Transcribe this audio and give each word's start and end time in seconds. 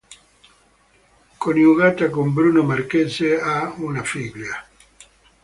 Coniugata 1.37 2.09
con 2.09 2.33
Bruno 2.33 2.63
Marchese, 2.63 3.39
ha 3.39 3.71
una 3.77 4.01
figlia. 4.01 4.67